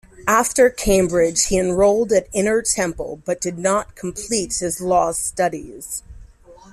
After 0.27 0.71
Cambridge 0.71 1.45
he 1.45 1.59
enrolled 1.59 2.11
at 2.11 2.27
Inner 2.33 2.63
Temple 2.63 3.21
but 3.23 3.39
did 3.39 3.59
not 3.59 3.93
complete 3.95 4.55
his 4.55 4.81
law 4.81 5.11
studies. 5.11 6.01